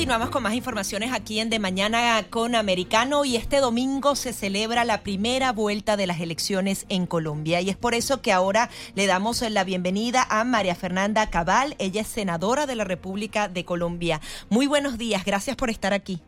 Continuamos 0.00 0.30
con 0.30 0.42
más 0.42 0.54
informaciones 0.54 1.12
aquí 1.12 1.40
en 1.40 1.50
De 1.50 1.58
Mañana 1.58 2.22
con 2.30 2.54
Americano 2.54 3.26
y 3.26 3.36
este 3.36 3.58
domingo 3.58 4.14
se 4.14 4.32
celebra 4.32 4.86
la 4.86 5.02
primera 5.02 5.52
vuelta 5.52 5.98
de 5.98 6.06
las 6.06 6.22
elecciones 6.22 6.86
en 6.88 7.04
Colombia 7.04 7.60
y 7.60 7.68
es 7.68 7.76
por 7.76 7.92
eso 7.92 8.22
que 8.22 8.32
ahora 8.32 8.70
le 8.96 9.06
damos 9.06 9.42
la 9.42 9.62
bienvenida 9.62 10.22
a 10.30 10.42
María 10.44 10.74
Fernanda 10.74 11.28
Cabal, 11.28 11.74
ella 11.78 12.00
es 12.00 12.06
senadora 12.06 12.64
de 12.64 12.76
la 12.76 12.84
República 12.84 13.48
de 13.48 13.66
Colombia. 13.66 14.20
Muy 14.48 14.66
buenos 14.66 14.96
días, 14.96 15.22
gracias 15.22 15.54
por 15.54 15.68
estar 15.68 15.92
aquí. 15.92 16.22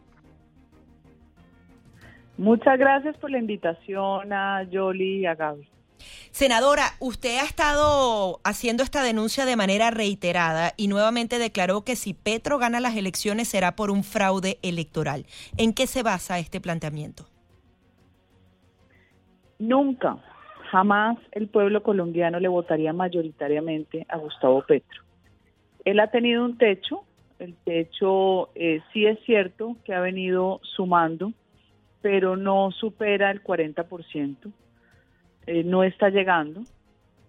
Muchas 2.36 2.78
gracias 2.78 3.16
por 3.16 3.30
la 3.30 3.38
invitación 3.38 4.34
a 4.34 4.64
Yoli 4.64 5.20
y 5.20 5.24
a 5.26 5.34
Gaby. 5.34 5.71
Senadora, 6.42 6.96
usted 6.98 7.38
ha 7.38 7.44
estado 7.44 8.40
haciendo 8.42 8.82
esta 8.82 9.04
denuncia 9.04 9.44
de 9.44 9.54
manera 9.54 9.92
reiterada 9.92 10.72
y 10.76 10.88
nuevamente 10.88 11.38
declaró 11.38 11.84
que 11.84 11.94
si 11.94 12.14
Petro 12.14 12.58
gana 12.58 12.80
las 12.80 12.96
elecciones 12.96 13.46
será 13.46 13.76
por 13.76 13.92
un 13.92 14.02
fraude 14.02 14.58
electoral. 14.60 15.24
¿En 15.56 15.72
qué 15.72 15.86
se 15.86 16.02
basa 16.02 16.40
este 16.40 16.60
planteamiento? 16.60 17.26
Nunca, 19.60 20.18
jamás 20.72 21.16
el 21.30 21.46
pueblo 21.46 21.84
colombiano 21.84 22.40
le 22.40 22.48
votaría 22.48 22.92
mayoritariamente 22.92 24.04
a 24.08 24.16
Gustavo 24.16 24.64
Petro. 24.66 25.00
Él 25.84 26.00
ha 26.00 26.10
tenido 26.10 26.44
un 26.44 26.58
techo, 26.58 27.04
el 27.38 27.54
techo 27.64 28.50
eh, 28.56 28.80
sí 28.92 29.06
es 29.06 29.20
cierto 29.26 29.76
que 29.84 29.94
ha 29.94 30.00
venido 30.00 30.58
sumando, 30.74 31.32
pero 32.00 32.36
no 32.36 32.72
supera 32.72 33.30
el 33.30 33.44
40%. 33.44 34.52
Eh, 35.46 35.64
no 35.64 35.82
está 35.82 36.10
llegando. 36.10 36.62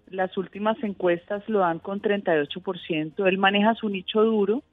Las 0.09 0.37
últimas 0.37 0.81
encuestas 0.83 1.47
lo 1.49 1.59
dan 1.59 1.79
con 1.79 2.01
38%. 2.01 3.27
Él 3.27 3.37
maneja 3.37 3.73
su 3.75 3.89
nicho 3.89 4.23
duro 4.23 4.63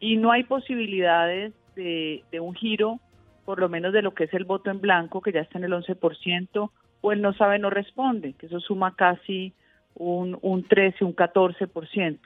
y 0.00 0.16
no 0.16 0.32
hay 0.32 0.44
posibilidades 0.44 1.52
de, 1.76 2.22
un 2.40 2.54
giro, 2.54 2.98
por 3.44 3.60
lo 3.60 3.68
menos 3.68 3.92
de 3.92 4.02
lo 4.02 4.14
que 4.14 4.24
es 4.24 4.34
el 4.34 4.44
voto 4.44 4.70
en 4.70 4.80
blanco, 4.80 5.20
que 5.20 5.32
ya 5.32 5.40
está 5.40 5.58
en 5.58 5.64
el 5.64 5.72
11%, 5.72 6.70
o 7.02 7.12
él 7.12 7.22
no 7.22 7.32
sabe, 7.34 7.58
no 7.58 7.70
responde, 7.70 8.32
que 8.32 8.46
eso 8.46 8.60
suma 8.60 8.96
casi 8.96 9.52
un, 9.94 10.38
un 10.42 10.64
13, 10.64 11.04
un 11.04 11.14
14%. 11.14 12.18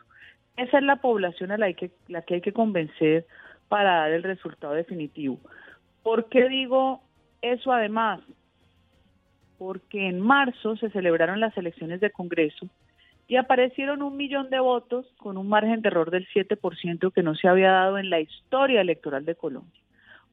Esa 0.56 0.78
es 0.78 0.84
la 0.84 0.96
población 0.96 1.52
a 1.52 1.58
la 1.58 1.72
que, 1.72 1.90
la 2.08 2.22
que 2.22 2.34
hay 2.34 2.40
que 2.40 2.52
convencer 2.52 3.26
para 3.68 3.96
dar 3.96 4.12
el 4.12 4.22
resultado 4.22 4.74
definitivo. 4.74 5.38
¿Por 6.02 6.28
qué 6.28 6.48
digo 6.48 7.02
eso 7.42 7.72
además? 7.72 8.20
Porque 9.60 10.08
en 10.08 10.20
marzo 10.22 10.74
se 10.78 10.88
celebraron 10.88 11.38
las 11.38 11.54
elecciones 11.54 12.00
de 12.00 12.10
Congreso 12.10 12.66
y 13.28 13.36
aparecieron 13.36 14.00
un 14.00 14.16
millón 14.16 14.48
de 14.48 14.58
votos 14.58 15.04
con 15.18 15.36
un 15.36 15.50
margen 15.50 15.82
de 15.82 15.88
error 15.88 16.10
del 16.10 16.26
7% 16.28 17.12
que 17.12 17.22
no 17.22 17.34
se 17.34 17.46
había 17.46 17.70
dado 17.70 17.98
en 17.98 18.08
la 18.08 18.20
historia 18.20 18.80
electoral 18.80 19.26
de 19.26 19.34
Colombia. 19.34 19.82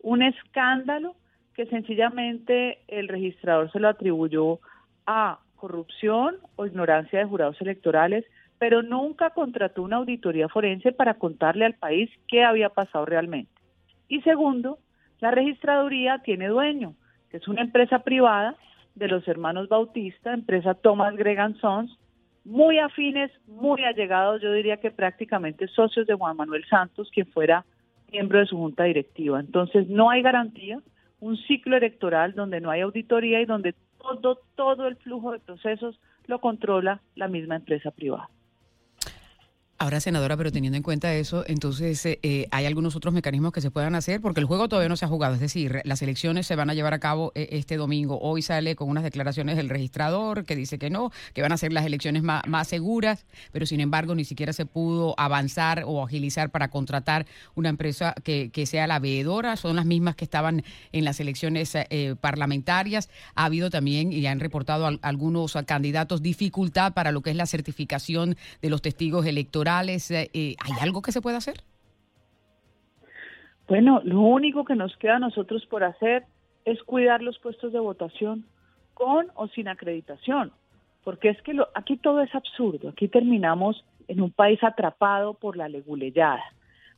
Un 0.01 0.21
escándalo 0.21 1.17
que 1.55 1.65
sencillamente 1.65 2.79
el 2.87 3.09
registrador 3.09 3.69
se 3.73 3.81
lo 3.81 3.89
atribuyó 3.89 4.61
a 5.05 5.39
corrupción 5.57 6.37
o 6.55 6.65
ignorancia 6.65 7.19
de 7.19 7.25
jurados 7.25 7.59
electorales, 7.59 8.23
pero 8.59 8.81
nunca 8.81 9.31
contrató 9.31 9.83
una 9.83 9.97
auditoría 9.97 10.47
forense 10.47 10.93
para 10.93 11.15
contarle 11.15 11.65
al 11.65 11.73
país 11.73 12.09
qué 12.29 12.45
había 12.45 12.69
pasado 12.69 13.05
realmente. 13.05 13.51
Y 14.07 14.21
segundo, 14.21 14.79
la 15.19 15.31
registraduría 15.31 16.19
tiene 16.19 16.47
dueño, 16.47 16.93
que 17.29 17.37
es 17.37 17.47
una 17.49 17.61
empresa 17.61 17.99
privada 17.99 18.55
de 18.97 19.07
los 19.07 19.27
hermanos 19.27 19.69
Bautista, 19.69 20.33
empresa 20.33 20.73
Thomas 20.73 21.15
Gregan 21.15 21.55
Sons, 21.57 21.97
muy 22.43 22.79
afines, 22.79 23.31
muy 23.45 23.83
allegados, 23.83 24.41
yo 24.41 24.51
diría 24.53 24.77
que 24.77 24.89
prácticamente 24.89 25.67
socios 25.67 26.07
de 26.07 26.15
Juan 26.15 26.37
Manuel 26.37 26.65
Santos, 26.69 27.09
quien 27.13 27.27
fuera 27.27 27.65
miembro 28.11 28.39
de 28.39 28.45
su 28.45 28.57
junta 28.57 28.85
directiva. 28.85 29.39
Entonces 29.39 29.87
no 29.89 30.09
hay 30.09 30.21
garantía, 30.21 30.81
un 31.19 31.37
ciclo 31.37 31.77
electoral 31.77 32.33
donde 32.33 32.61
no 32.61 32.71
hay 32.71 32.81
auditoría 32.81 33.41
y 33.41 33.45
donde 33.45 33.75
todo, 33.99 34.39
todo 34.55 34.87
el 34.87 34.95
flujo 34.95 35.33
de 35.33 35.39
procesos 35.39 35.99
lo 36.25 36.39
controla 36.39 37.01
la 37.15 37.27
misma 37.27 37.57
empresa 37.57 37.91
privada. 37.91 38.29
Ahora, 39.79 39.99
senadora, 39.99 40.35
pero 40.35 40.51
teniendo 40.51 40.75
en 40.75 40.81
cuenta 40.81 41.13
eso, 41.13 41.43
entonces 41.45 42.03
eh, 42.07 42.17
eh, 42.23 42.47
hay 42.49 42.65
algunos 42.65 42.95
otros 42.95 43.13
mecanismos 43.13 43.51
que 43.51 43.61
se 43.61 43.69
puedan 43.69 43.93
hacer, 43.93 44.21
porque 44.21 44.39
el 44.39 44.47
juego 44.47 44.67
todavía 44.67 44.89
no 44.89 44.97
se 44.97 45.05
ha 45.05 45.07
jugado. 45.07 45.35
Es 45.35 45.39
decir, 45.39 45.81
las 45.83 46.01
elecciones 46.01 46.47
se 46.47 46.55
van 46.55 46.71
a 46.71 46.73
llevar 46.73 46.95
a 46.95 46.99
cabo 46.99 47.31
eh, 47.35 47.49
este 47.51 47.77
domingo. 47.77 48.17
Hoy 48.19 48.41
sale 48.41 48.75
con 48.75 48.89
unas 48.89 49.03
declaraciones 49.03 49.55
del 49.55 49.69
registrador 49.69 50.45
que 50.45 50.55
dice 50.55 50.79
que 50.79 50.89
no, 50.89 51.11
que 51.35 51.43
van 51.43 51.51
a 51.51 51.57
ser 51.57 51.73
las 51.73 51.85
elecciones 51.85 52.23
más, 52.23 52.67
seguras, 52.67 53.27
pero 53.51 53.67
sin 53.67 53.79
embargo 53.79 54.15
ni 54.15 54.25
siquiera 54.25 54.51
se 54.51 54.65
pudo 54.65 55.13
avanzar 55.15 55.83
o 55.85 56.03
agilizar 56.03 56.49
para 56.49 56.69
contratar 56.69 57.27
una 57.53 57.69
empresa 57.69 58.15
que, 58.23 58.65
sea 58.65 58.87
la 58.87 58.97
veedora. 58.97 59.57
Son 59.57 59.75
las 59.75 59.85
mismas 59.85 60.15
que 60.15 60.25
estaban 60.25 60.63
en 60.91 61.05
las 61.05 61.19
elecciones 61.19 61.77
parlamentarias. 62.19 63.09
Ha 63.35 63.45
habido 63.45 63.69
también, 63.69 64.11
y 64.11 64.25
han 64.25 64.39
reportado 64.39 64.89
algunos 65.03 65.55
candidatos, 65.67 66.23
dificultad 66.23 66.93
para 66.93 67.11
lo 67.11 67.21
que 67.21 67.29
es 67.29 67.35
la 67.35 67.45
certificación 67.45 68.35
de 68.63 68.69
los 68.71 68.81
testigos 68.81 69.27
electorales 69.27 69.66
eh, 69.67 70.29
eh, 70.33 70.55
¿hay 70.63 70.73
algo 70.81 71.01
que 71.01 71.11
se 71.11 71.21
pueda 71.21 71.37
hacer? 71.37 71.55
Bueno, 73.67 74.01
lo 74.05 74.21
único 74.21 74.63
que 74.63 74.75
nos 74.75 74.95
queda 74.95 75.17
a 75.17 75.19
nosotros 75.19 75.65
por 75.65 75.83
hacer 75.83 76.23
es 76.63 76.81
cuidar 76.83 77.21
los 77.21 77.37
puestos 77.39 77.73
de 77.73 77.79
votación 77.79 78.45
con 78.93 79.27
o 79.35 79.47
sin 79.49 79.67
acreditación, 79.67 80.53
porque 81.03 81.29
es 81.29 81.41
que 81.41 81.53
aquí 81.75 81.97
todo 81.97 82.21
es 82.21 82.33
absurdo, 82.33 82.89
aquí 82.89 83.09
terminamos 83.09 83.83
en 84.07 84.21
un 84.21 84.31
país 84.31 84.63
atrapado 84.63 85.33
por 85.33 85.57
la 85.57 85.67
leguleyada. 85.67 86.43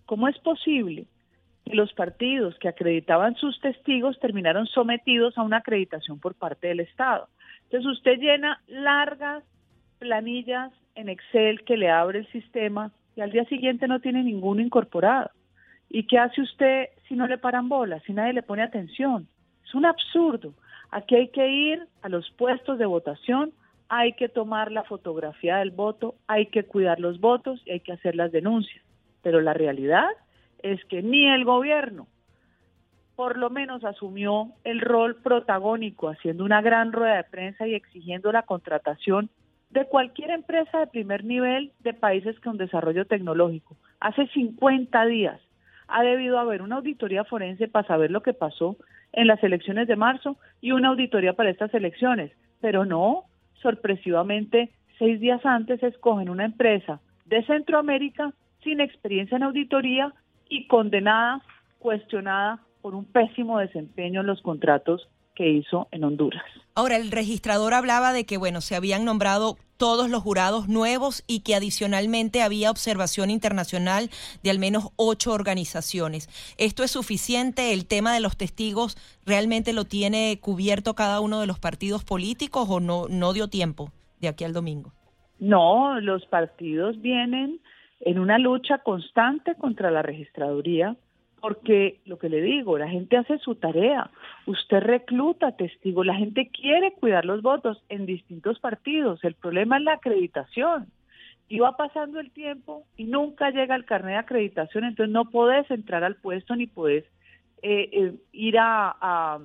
¿Cómo 0.06 0.28
es 0.28 0.38
posible 0.40 1.08
que 1.66 1.74
los 1.76 1.92
partidos 1.94 2.56
que 2.60 2.70
acreditaban 2.70 3.36
sus 3.36 3.60
testigos 3.62 4.20
terminaron 4.20 4.68
sometidos 4.68 5.38
a 5.38 5.42
una 5.42 5.58
acreditación 5.58 6.20
por 6.20 6.36
parte 6.36 6.68
del 6.68 6.82
Estado? 6.82 7.28
Entonces 7.64 7.98
usted 7.98 8.20
llena 8.20 8.62
largas 8.68 9.44
planillas 9.98 10.72
en 11.00 11.10
Excel 11.10 11.64
que 11.64 11.78
le 11.78 11.90
abre 11.90 12.20
el 12.20 12.28
sistema 12.28 12.92
y 13.16 13.22
al 13.22 13.32
día 13.32 13.46
siguiente 13.46 13.88
no 13.88 14.00
tiene 14.00 14.24
ninguno 14.24 14.62
incorporado. 14.62 15.32
¿Y 15.90 16.04
qué 16.04 16.20
hace 16.20 16.42
usted 16.42 16.90
si 17.08 17.16
no 17.16 17.28
le 17.28 17.38
paran 17.38 17.70
bolas, 17.70 18.04
si 18.04 18.14
nadie 18.14 18.34
le 18.34 18.44
pone 18.44 18.62
atención? 18.62 19.28
Es 19.66 19.74
un 19.74 19.86
absurdo. 19.86 20.54
Aquí 20.92 21.16
hay 21.16 21.30
que 21.30 21.48
ir 21.48 21.88
a 22.02 22.10
los 22.10 22.30
puestos 22.32 22.78
de 22.78 22.86
votación, 22.86 23.52
hay 23.88 24.14
que 24.14 24.30
tomar 24.30 24.72
la 24.72 24.84
fotografía 24.84 25.58
del 25.58 25.72
voto, 25.72 26.16
hay 26.28 26.48
que 26.48 26.64
cuidar 26.64 27.00
los 27.00 27.20
votos 27.20 27.62
y 27.66 27.72
hay 27.72 27.80
que 27.80 27.94
hacer 27.94 28.16
las 28.16 28.32
denuncias. 28.32 28.84
Pero 29.24 29.42
la 29.42 29.54
realidad 29.54 30.08
es 30.62 30.84
que 30.86 31.02
ni 31.02 31.28
el 31.28 31.46
gobierno 31.46 32.08
por 33.16 33.38
lo 33.38 33.50
menos 33.50 33.84
asumió 33.84 34.54
el 34.64 34.80
rol 34.80 35.18
protagónico 35.18 36.08
haciendo 36.08 36.46
una 36.46 36.62
gran 36.62 36.94
rueda 36.94 37.18
de 37.18 37.26
prensa 37.26 37.68
y 37.68 37.76
exigiendo 37.76 38.32
la 38.32 38.44
contratación 38.44 39.30
de 39.70 39.86
cualquier 39.86 40.32
empresa 40.32 40.80
de 40.80 40.88
primer 40.88 41.24
nivel 41.24 41.72
de 41.80 41.94
países 41.94 42.40
con 42.40 42.58
desarrollo 42.58 43.06
tecnológico. 43.06 43.78
Hace 44.00 44.28
50 44.28 45.06
días 45.06 45.40
ha 45.88 46.04
debido 46.04 46.40
haber 46.40 46.62
una 46.62 46.78
auditoría 46.78 47.24
forense 47.24 47.68
para 47.68 47.88
saber 47.88 48.12
lo 48.12 48.22
que 48.22 48.34
pasó 48.34 48.78
en 49.14 49.28
las 49.28 49.44
elecciones 49.44 49.88
de 49.88 49.96
marzo 49.96 50.38
y 50.62 50.72
una 50.72 50.90
auditoría 50.90 51.34
para 51.34 51.50
estas 51.50 51.74
elecciones. 51.74 52.32
Pero 52.62 52.86
no, 52.86 53.26
sorpresivamente, 53.62 54.72
seis 54.98 55.20
días 55.20 55.46
antes 55.46 55.82
escogen 55.84 56.30
una 56.30 56.46
empresa 56.46 57.00
de 57.26 57.44
Centroamérica 57.46 58.34
sin 58.64 58.82
experiencia 58.82 59.38
en 59.38 59.44
auditoría 59.44 60.14
y 60.50 60.68
condenada, 60.68 61.42
cuestionada 61.80 62.60
por 62.82 62.96
un 62.96 63.06
pésimo 63.06 63.60
desempeño 63.60 64.22
en 64.22 64.28
los 64.28 64.42
contratos 64.42 65.08
que 65.40 65.50
hizo 65.50 65.88
en 65.92 66.04
Honduras. 66.04 66.44
Ahora, 66.76 66.98
el 66.98 67.12
registrador 67.12 67.74
hablaba 67.74 68.12
de 68.12 68.26
que, 68.26 68.36
bueno, 68.36 68.60
se 68.60 68.76
habían 68.76 69.06
nombrado 69.06 69.56
todos 69.78 70.10
los 70.10 70.22
jurados 70.22 70.68
nuevos 70.68 71.24
y 71.28 71.44
que 71.44 71.56
adicionalmente 71.56 72.42
había 72.42 72.70
observación 72.70 73.30
internacional 73.30 74.10
de 74.44 74.50
al 74.50 74.60
menos 74.60 74.90
ocho 74.98 75.32
organizaciones. 75.32 76.28
¿Esto 76.58 76.84
es 76.84 76.92
suficiente? 76.92 77.72
¿El 77.72 77.88
tema 77.88 78.14
de 78.14 78.20
los 78.20 78.36
testigos 78.36 78.98
realmente 79.26 79.72
lo 79.72 79.86
tiene 79.86 80.40
cubierto 80.42 80.94
cada 80.94 81.22
uno 81.22 81.40
de 81.40 81.48
los 81.48 81.58
partidos 81.58 82.04
políticos 82.04 82.68
o 82.70 82.82
no, 82.82 83.08
no 83.08 83.32
dio 83.32 83.48
tiempo 83.48 83.94
de 84.20 84.28
aquí 84.28 84.44
al 84.44 84.52
domingo? 84.52 84.92
No, 85.40 86.02
los 86.02 86.26
partidos 86.26 87.00
vienen 87.02 87.62
en 88.02 88.20
una 88.20 88.38
lucha 88.40 88.80
constante 88.80 89.56
contra 89.56 89.90
la 89.90 90.02
registraduría 90.02 90.98
porque 91.40 92.00
lo 92.06 92.18
que 92.18 92.30
le 92.30 92.42
digo, 92.42 92.78
la 92.78 92.90
gente 92.90 93.18
hace 93.18 93.38
su 93.40 93.56
tarea, 93.56 94.10
usted 94.46 94.80
recluta 94.80 95.56
testigos, 95.56 96.06
la 96.06 96.16
gente 96.16 96.50
quiere 96.50 96.94
cuidar 96.94 97.26
los 97.26 97.42
votos 97.42 97.84
en 97.90 98.06
distintos 98.06 98.60
partidos, 98.60 99.24
el 99.24 99.36
problema 99.36 99.78
es 99.78 99.84
la 99.84 99.94
acreditación. 99.94 100.88
Y 101.52 101.60
va 101.60 101.76
pasando 101.76 102.20
el 102.20 102.30
tiempo 102.30 102.84
y 102.96 103.06
nunca 103.06 103.50
llega 103.50 103.76
el 103.76 103.86
carnet 103.86 104.14
de 104.14 104.20
acreditación, 104.20 104.84
entonces 104.84 105.12
no 105.12 105.26
podés 105.26 105.70
entrar 105.72 106.04
al 106.04 106.16
puesto 106.16 106.56
ni 106.56 106.68
podés 106.68 107.06
eh, 107.64 107.90
eh, 107.92 108.14
ir 108.32 108.58
a, 108.60 109.40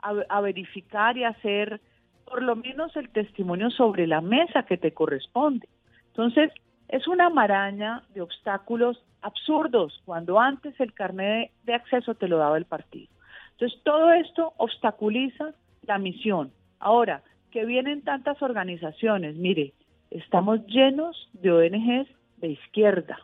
a 0.00 0.40
verificar 0.40 1.16
y 1.16 1.24
hacer 1.24 1.80
por 2.24 2.42
lo 2.44 2.54
menos 2.54 2.94
el 2.94 3.08
testimonio 3.10 3.70
sobre 3.70 4.06
la 4.06 4.20
mesa 4.20 4.62
que 4.62 4.76
te 4.76 4.94
corresponde. 4.94 5.68
Entonces, 6.08 6.52
es 6.90 7.06
una 7.06 7.30
maraña 7.30 8.02
de 8.14 8.20
obstáculos 8.20 9.00
absurdos 9.22 10.02
cuando 10.04 10.40
antes 10.40 10.78
el 10.80 10.92
carnet 10.92 11.52
de 11.62 11.74
acceso 11.74 12.16
te 12.16 12.26
lo 12.26 12.38
daba 12.38 12.58
el 12.58 12.64
partido. 12.64 13.08
Entonces, 13.52 13.80
todo 13.84 14.12
esto 14.12 14.54
obstaculiza 14.56 15.54
la 15.86 15.98
misión. 15.98 16.50
Ahora, 16.80 17.22
que 17.52 17.64
vienen 17.64 18.02
tantas 18.02 18.42
organizaciones, 18.42 19.36
mire, 19.36 19.72
estamos 20.10 20.66
llenos 20.66 21.28
de 21.34 21.52
ONGs 21.52 22.08
de 22.38 22.48
izquierda, 22.48 23.18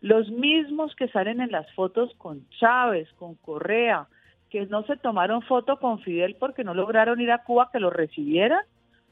los 0.00 0.30
mismos 0.30 0.94
que 0.96 1.08
salen 1.08 1.42
en 1.42 1.50
las 1.50 1.70
fotos 1.74 2.14
con 2.16 2.48
Chávez, 2.58 3.12
con 3.18 3.34
Correa, 3.34 4.06
que 4.48 4.64
no 4.66 4.82
se 4.84 4.96
tomaron 4.96 5.42
foto 5.42 5.78
con 5.78 6.00
Fidel 6.00 6.36
porque 6.40 6.64
no 6.64 6.72
lograron 6.72 7.20
ir 7.20 7.30
a 7.32 7.44
Cuba 7.44 7.68
que 7.70 7.80
lo 7.80 7.90
recibieran, 7.90 8.64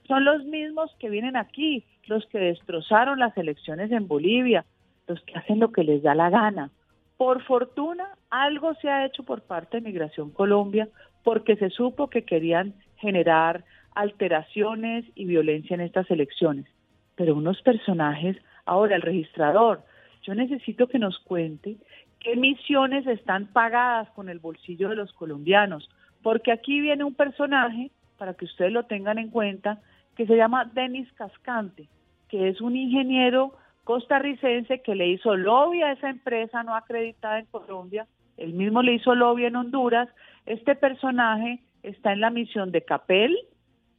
son 0.09 0.25
los 0.25 0.45
mismos 0.45 0.91
que 0.99 1.11
vienen 1.11 1.37
aquí, 1.37 1.85
los 2.07 2.27
que 2.27 2.39
destrozaron 2.39 3.19
las 3.19 3.37
elecciones 3.37 3.93
en 3.93 4.09
Bolivia, 4.09 4.65
los 5.07 5.21
que 5.23 5.39
hacen 5.39 5.61
lo 5.61 5.71
que 5.71 5.85
les 5.85 6.03
da 6.03 6.15
la 6.15 6.31
gana. 6.31 6.71
Por 7.19 7.43
fortuna, 7.45 8.17
algo 8.31 8.75
se 8.77 8.89
ha 8.89 9.05
hecho 9.05 9.23
por 9.23 9.43
parte 9.43 9.77
de 9.77 9.83
Migración 9.83 10.31
Colombia 10.31 10.89
porque 11.25 11.57
se 11.57 11.69
supo 11.69 12.09
que 12.09 12.25
querían 12.25 12.75
generar 12.97 13.65
alteraciones 13.95 15.05
y 15.15 15.27
violencia 15.27 15.75
en 15.75 15.83
estas 15.83 16.11
elecciones. 16.11 16.67
Pero 17.15 17.35
unos 17.35 17.61
personajes, 17.63 18.37
ahora 18.65 18.97
el 18.97 19.03
registrador, 19.03 19.83
yo 20.23 20.35
necesito 20.35 20.89
que 20.89 20.99
nos 20.99 21.19
cuente 21.19 21.77
qué 22.21 22.37
misiones 22.37 23.07
están 23.07 23.47
pagadas 23.47 24.09
con 24.11 24.29
el 24.29 24.39
bolsillo 24.39 24.89
de 24.89 24.97
los 24.97 25.13
colombianos, 25.13 25.89
porque 26.23 26.53
aquí 26.53 26.81
viene 26.81 27.05
un 27.05 27.15
personaje, 27.15 27.91
para 28.17 28.35
que 28.35 28.45
ustedes 28.47 28.73
lo 28.73 28.85
tengan 28.85 29.19
en 29.19 29.31
cuenta, 29.31 29.81
que 30.19 30.27
se 30.27 30.37
llama 30.37 30.65
Denis 30.75 31.11
Cascante, 31.13 31.89
que 32.29 32.49
es 32.49 32.61
un 32.61 32.75
ingeniero 32.75 33.55
costarricense 33.85 34.83
que 34.83 34.97
le 34.97 35.07
hizo 35.07 35.37
lobby 35.37 35.83
a 35.83 35.93
esa 35.93 36.11
empresa 36.11 36.65
no 36.65 36.75
acreditada 36.75 37.39
en 37.39 37.47
Colombia, 37.47 38.05
él 38.37 38.53
mismo 38.53 38.83
le 38.83 38.95
hizo 38.95 39.15
lobby 39.15 39.45
en 39.45 39.55
Honduras. 39.55 40.09
Este 40.45 40.75
personaje 40.75 41.61
está 41.85 42.13
en 42.13 42.21
la 42.21 42.31
misión 42.31 42.73
de 42.73 42.83
CAPEL, 42.83 43.39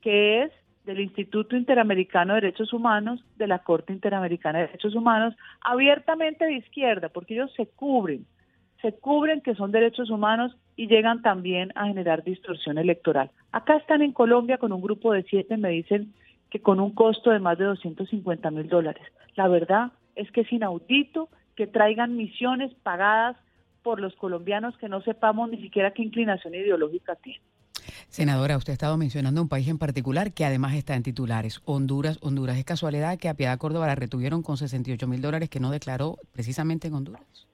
que 0.02 0.44
es 0.44 0.52
del 0.84 1.00
Instituto 1.00 1.56
Interamericano 1.56 2.34
de 2.34 2.42
Derechos 2.42 2.74
Humanos, 2.74 3.24
de 3.38 3.48
la 3.48 3.60
Corte 3.60 3.94
Interamericana 3.94 4.60
de 4.60 4.68
Derechos 4.68 4.96
Humanos, 4.96 5.36
abiertamente 5.62 6.44
de 6.44 6.56
izquierda, 6.56 7.08
porque 7.08 7.36
ellos 7.36 7.54
se 7.56 7.66
cubren, 7.66 8.26
se 8.82 8.94
cubren 8.94 9.42
que 9.42 9.56
son 9.56 9.72
derechos 9.72 10.10
humanos 10.10 10.56
y 10.76 10.88
llegan 10.88 11.22
también 11.22 11.72
a 11.76 11.88
generar 11.88 12.24
distorsión 12.24 12.78
electoral. 12.78 13.32
Acá 13.52 13.78
están 13.78 14.02
en 14.02 14.14
Colombia 14.14 14.58
con 14.58 14.72
un 14.72 14.82
grupo 14.82 15.12
de 15.12 15.24
siete, 15.24 15.58
me 15.58 15.70
dicen 15.70 16.14
que 16.50 16.62
con 16.62 16.80
un 16.80 16.94
costo 16.94 17.32
de 17.32 17.40
más 17.40 17.58
de 17.58 17.66
250 17.66 18.52
mil 18.52 18.68
dólares. 18.68 19.04
La 19.36 19.48
verdad 19.48 19.92
es 20.16 20.32
que 20.32 20.42
es 20.42 20.52
inaudito 20.52 21.30
que 21.56 21.68
traigan 21.68 22.16
misiones 22.16 22.74
pagadas 22.84 23.36
por 23.84 24.00
los 24.00 24.16
colombianos 24.16 24.78
que 24.78 24.90
no 24.90 25.02
sepamos 25.02 25.50
ni 25.50 25.62
siquiera 25.62 25.92
qué 25.92 26.02
inclinación 26.02 26.56
ideológica 26.56 27.16
tienen. 27.16 27.42
Senadora, 28.08 28.58
usted 28.58 28.72
ha 28.72 28.74
estado 28.74 28.98
mencionando 28.98 29.42
un 29.42 29.50
país 29.50 29.68
en 29.68 29.78
particular 29.78 30.34
que 30.34 30.46
además 30.46 30.74
está 30.74 30.96
en 30.96 31.04
titulares, 31.04 31.62
Honduras. 31.66 32.18
Honduras, 32.22 32.58
¿es 32.58 32.66
casualidad 32.66 33.18
que 33.20 33.30
a 33.30 33.36
Piedad 33.36 33.58
Córdoba 33.58 33.88
la 33.88 33.96
retuvieron 33.96 34.42
con 34.42 34.58
68 34.58 35.08
mil 35.08 35.22
dólares 35.22 35.50
que 35.50 35.60
no 35.60 35.70
declaró 35.70 36.18
precisamente 36.32 36.88
en 36.88 36.96
Honduras? 36.96 37.49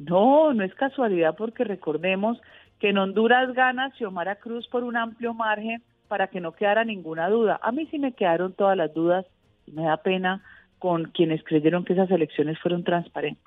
No, 0.00 0.54
no 0.54 0.64
es 0.64 0.74
casualidad 0.74 1.34
porque 1.36 1.62
recordemos 1.62 2.40
que 2.78 2.88
en 2.88 2.98
Honduras 2.98 3.52
gana 3.52 3.90
Xiomara 3.90 4.36
Cruz 4.36 4.66
por 4.68 4.82
un 4.82 4.96
amplio 4.96 5.34
margen 5.34 5.82
para 6.08 6.28
que 6.28 6.40
no 6.40 6.52
quedara 6.52 6.84
ninguna 6.84 7.28
duda. 7.28 7.60
A 7.62 7.70
mí 7.70 7.86
sí 7.90 7.98
me 7.98 8.12
quedaron 8.12 8.54
todas 8.54 8.76
las 8.76 8.94
dudas 8.94 9.26
y 9.66 9.72
me 9.72 9.82
da 9.82 9.98
pena 9.98 10.42
con 10.78 11.10
quienes 11.10 11.44
creyeron 11.44 11.84
que 11.84 11.92
esas 11.92 12.10
elecciones 12.10 12.58
fueron 12.60 12.82
transparentes. 12.82 13.44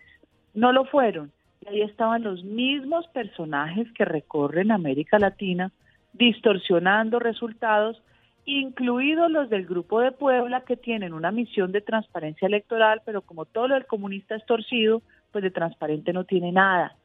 No 0.53 0.71
lo 0.71 0.85
fueron 0.85 1.31
y 1.61 1.69
ahí 1.69 1.81
estaban 1.81 2.21
los 2.21 2.44
mismos 2.44 3.07
personajes 3.07 3.91
que 3.94 4.05
recorren 4.05 4.71
América 4.71 5.17
Latina 5.17 5.71
distorsionando 6.13 7.17
resultados, 7.17 8.00
incluidos 8.45 9.31
los 9.31 9.50
del 9.50 9.65
Grupo 9.65 10.01
de 10.01 10.11
Puebla 10.11 10.61
que 10.61 10.77
tienen 10.77 11.13
una 11.13 11.31
misión 11.31 11.71
de 11.71 11.81
transparencia 11.81 12.45
electoral, 12.45 13.01
pero 13.03 13.23
como 13.23 13.45
todo 13.45 13.69
lo 13.69 13.73
del 13.73 13.88
comunista 13.88 14.35
es 14.35 14.45
torcido, 14.45 15.01
pues 15.33 15.44
de 15.44 15.51
transparente 15.51 16.13
no 16.13 16.24
tiene 16.24 16.53
nada. 16.53 16.95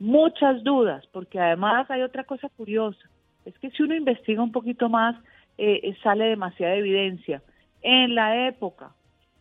Muchas 0.00 0.64
dudas, 0.64 1.06
porque 1.12 1.38
además 1.38 1.88
hay 1.90 2.02
otra 2.02 2.24
cosa 2.24 2.48
curiosa, 2.48 3.08
es 3.44 3.56
que 3.60 3.70
si 3.70 3.84
uno 3.84 3.94
investiga 3.94 4.42
un 4.42 4.50
poquito 4.50 4.88
más, 4.88 5.14
eh, 5.56 5.96
sale 6.02 6.24
demasiada 6.24 6.74
evidencia. 6.74 7.42
En 7.80 8.16
la 8.16 8.48
época 8.48 8.90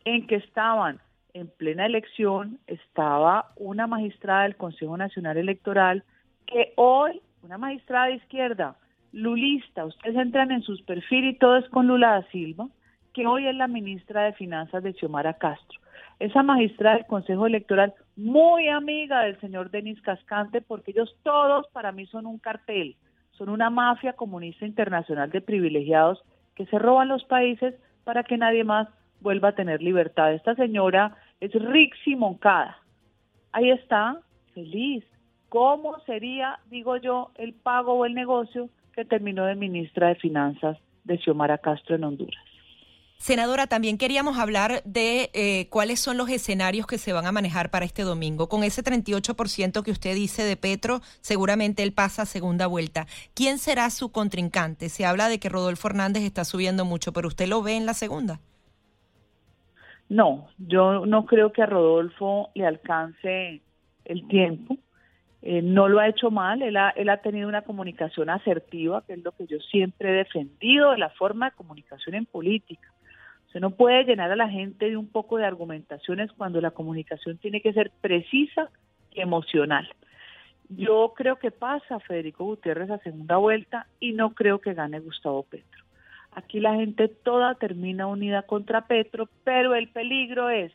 en 0.05 0.27
que 0.27 0.35
estaban 0.35 0.99
en 1.33 1.47
plena 1.47 1.85
elección 1.85 2.59
estaba 2.67 3.51
una 3.57 3.87
magistrada 3.87 4.43
del 4.43 4.55
Consejo 4.55 4.95
Nacional 4.95 5.38
Electoral 5.38 6.03
que 6.45 6.73
hoy, 6.77 7.21
una 7.41 7.57
magistrada 7.57 8.07
de 8.07 8.15
izquierda, 8.15 8.77
lulista, 9.11 9.85
ustedes 9.85 10.15
entran 10.15 10.51
en 10.51 10.61
sus 10.61 10.81
perfiles 10.83 11.35
y 11.35 11.39
todo 11.39 11.57
es 11.57 11.67
con 11.69 11.88
Lula 11.88 12.11
da 12.11 12.23
Silva, 12.29 12.67
que 13.13 13.25
hoy 13.25 13.47
es 13.47 13.55
la 13.55 13.67
ministra 13.67 14.23
de 14.23 14.33
Finanzas 14.33 14.83
de 14.83 14.93
Xiomara 14.93 15.33
Castro. 15.33 15.79
Esa 16.19 16.44
magistrada 16.44 16.95
del 16.95 17.06
Consejo 17.06 17.45
Electoral, 17.45 17.94
muy 18.15 18.69
amiga 18.69 19.23
del 19.23 19.39
señor 19.41 19.69
Denis 19.69 20.01
Cascante, 20.01 20.62
porque 20.62 20.91
ellos 20.91 21.15
todos 21.23 21.67
para 21.73 21.91
mí 21.91 22.06
son 22.06 22.25
un 22.25 22.39
cartel, 22.39 22.95
son 23.31 23.50
una 23.50 23.69
mafia 23.69 24.13
comunista 24.13 24.65
internacional 24.65 25.29
de 25.29 25.41
privilegiados 25.41 26.23
que 26.56 26.65
se 26.67 26.79
roban 26.79 27.09
los 27.09 27.25
países 27.25 27.75
para 28.06 28.23
que 28.23 28.38
nadie 28.38 28.63
más 28.63 28.88
vuelva 29.19 29.50
a 29.50 29.56
tener 29.56 29.81
libertad. 29.81 30.33
Esta 30.33 30.56
señora 30.56 31.17
es 31.41 31.51
Rixi 31.53 32.15
Moncada. 32.15 32.77
Ahí 33.51 33.71
está, 33.71 34.21
feliz. 34.53 35.03
¿Cómo 35.50 36.00
sería, 36.06 36.59
digo 36.69 36.97
yo, 36.97 37.31
el 37.35 37.53
pago 37.53 37.94
o 37.94 38.06
el 38.06 38.13
negocio 38.13 38.69
que 38.94 39.06
terminó 39.06 39.45
de 39.45 39.56
ministra 39.56 40.09
de 40.09 40.15
Finanzas 40.15 40.77
de 41.03 41.17
Xiomara 41.17 41.57
Castro 41.57 41.95
en 41.95 42.03
Honduras? 42.06 42.44
Senadora, 43.17 43.65
también 43.65 43.97
queríamos 43.97 44.38
hablar 44.38 44.83
de 44.83 45.31
eh, 45.33 45.67
cuáles 45.69 46.00
son 46.00 46.17
los 46.17 46.29
escenarios 46.29 46.85
que 46.85 46.97
se 46.97 47.13
van 47.13 47.25
a 47.25 47.31
manejar 47.31 47.71
para 47.71 47.85
este 47.85 48.03
domingo. 48.03 48.50
Con 48.50 48.63
ese 48.63 48.83
38% 48.83 49.83
que 49.83 49.91
usted 49.91 50.13
dice 50.13 50.44
de 50.44 50.57
Petro, 50.57 51.00
seguramente 51.22 51.81
él 51.81 51.91
pasa 51.91 52.24
a 52.24 52.25
segunda 52.25 52.67
vuelta. 52.67 53.07
¿Quién 53.34 53.57
será 53.57 53.89
su 53.89 54.12
contrincante? 54.12 54.89
Se 54.89 55.05
habla 55.05 55.27
de 55.29 55.39
que 55.39 55.50
Rodolfo 55.50 55.88
Hernández 55.88 56.24
está 56.24 56.45
subiendo 56.45 56.86
mucho, 56.86 57.13
pero 57.13 57.27
¿usted 57.27 57.48
lo 57.48 57.63
ve 57.63 57.77
en 57.77 57.86
la 57.86 57.93
segunda? 57.93 58.41
No, 60.07 60.48
yo 60.60 61.05
no 61.05 61.25
creo 61.25 61.51
que 61.51 61.63
a 61.63 61.65
Rodolfo 61.65 62.50
le 62.53 62.67
alcance 62.67 63.62
el 64.03 64.27
tiempo. 64.27 64.77
Eh, 65.41 65.62
no 65.62 65.88
lo 65.88 66.00
ha 66.00 66.07
hecho 66.07 66.31
mal, 66.31 66.62
él 66.62 66.75
ha, 66.75 66.89
él 66.91 67.10
ha 67.10 67.17
tenido 67.17 67.48
una 67.48 67.62
comunicación 67.62 68.29
asertiva, 68.29 69.03
que 69.05 69.13
es 69.13 69.24
lo 69.24 69.31
que 69.31 69.45
yo 69.45 69.60
siempre 69.60 70.10
he 70.10 70.13
defendido 70.13 70.91
de 70.91 70.98
la 70.98 71.10
forma 71.10 71.50
de 71.50 71.55
comunicación 71.55 72.15
en 72.15 72.25
política. 72.25 72.91
Se 73.55 73.62
no 73.62 73.69
puede 73.69 74.03
llenar 74.03 74.29
a 74.33 74.35
la 74.35 74.50
gente 74.50 74.89
de 74.89 74.97
un 74.97 75.07
poco 75.07 75.38
de 75.38 75.45
argumentaciones 75.45 76.29
cuando 76.33 76.59
la 76.59 76.71
comunicación 76.71 77.38
tiene 77.38 77.62
que 77.62 77.71
ser 77.71 77.89
precisa 78.01 78.69
y 79.13 79.21
emocional. 79.21 79.88
Yo 80.67 81.13
creo 81.15 81.38
que 81.38 81.51
pasa 81.51 82.01
Federico 82.01 82.43
Gutiérrez 82.43 82.89
a 82.89 82.97
segunda 82.97 83.38
vuelta 83.38 83.88
y 84.01 84.12
no 84.12 84.33
creo 84.33 84.59
que 84.59 84.74
gane 84.74 85.00
Gustavo 85.00 85.43
Petro. 85.43 85.85
Aquí 86.33 86.59
la 86.59 86.75
gente 86.75 87.07
toda 87.07 87.55
termina 87.55 88.07
unida 88.07 88.41
contra 88.41 88.88
Petro, 88.88 89.29
pero 89.45 89.74
el 89.74 89.88
peligro 89.88 90.50
es 90.50 90.74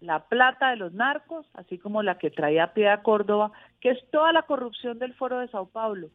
la 0.00 0.24
plata 0.24 0.70
de 0.70 0.78
los 0.78 0.92
narcos, 0.94 1.46
así 1.54 1.78
como 1.78 2.02
la 2.02 2.18
que 2.18 2.32
traía 2.32 2.74
Piedad 2.74 3.02
Córdoba, 3.02 3.52
que 3.80 3.90
es 3.90 4.10
toda 4.10 4.32
la 4.32 4.42
corrupción 4.42 4.98
del 4.98 5.14
Foro 5.14 5.38
de 5.38 5.46
Sao 5.46 5.66
Paulo, 5.66 6.08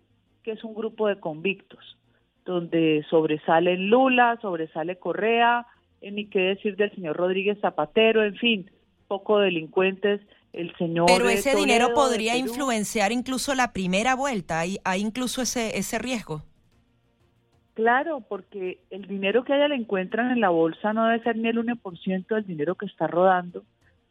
que 0.44 0.52
es 0.52 0.64
un 0.66 0.74
grupo 0.74 1.08
de 1.08 1.22
convictos, 1.22 1.98
donde 2.44 3.06
sobresale 3.10 3.78
Lula, 3.78 4.38
sobresale 4.42 4.98
Correa, 4.98 5.66
ni 6.02 6.28
qué 6.28 6.40
decir 6.40 6.76
del 6.76 6.94
señor 6.96 7.18
Rodríguez 7.18 7.60
Zapatero, 7.62 8.24
en 8.24 8.36
fin, 8.36 8.72
poco 9.08 9.40
delincuentes, 9.40 10.22
el 10.54 10.76
señor... 10.78 11.08
Pero 11.08 11.30
ese 11.30 11.56
dinero 11.56 11.94
podría 11.94 12.38
influenciar 12.38 13.12
incluso 13.12 13.54
la 13.54 13.74
primera 13.74 14.16
vuelta, 14.16 14.60
hay, 14.60 14.78
hay 14.84 15.02
incluso 15.02 15.42
ese, 15.42 15.78
ese 15.78 16.00
riesgo. 16.00 16.44
Claro, 17.74 18.22
porque 18.28 18.80
el 18.90 19.08
dinero 19.08 19.44
que 19.44 19.56
ella 19.56 19.70
le 19.70 19.76
encuentran 19.76 20.32
en 20.32 20.42
la 20.42 20.50
bolsa 20.50 20.94
no 20.94 21.06
debe 21.06 21.24
ser 21.24 21.38
ni 21.38 21.48
el 21.48 21.58
1% 21.58 22.28
del 22.28 22.46
dinero 22.46 22.76
que 22.76 22.86
está 22.86 23.08
rodando 23.08 23.64